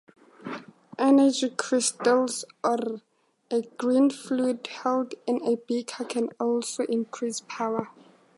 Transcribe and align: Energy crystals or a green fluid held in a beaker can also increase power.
Energy 0.97 1.47
crystals 1.51 2.43
or 2.63 3.01
a 3.51 3.61
green 3.77 4.09
fluid 4.09 4.65
held 4.81 5.13
in 5.27 5.39
a 5.45 5.57
beaker 5.57 6.03
can 6.05 6.29
also 6.39 6.83
increase 6.85 7.41
power. 7.47 7.89